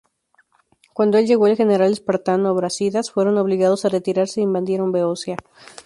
Cuando 0.93 1.19
el 1.19 1.27
llegó 1.27 1.45
el 1.45 1.55
general 1.55 1.91
espartano, 1.93 2.55
Brásidas, 2.55 3.11
fueron 3.11 3.37
obligados 3.37 3.85
a 3.85 3.89
retirarse, 3.89 4.39
e 4.39 4.43
invadieron 4.45 4.91
Beocia. 4.91 5.37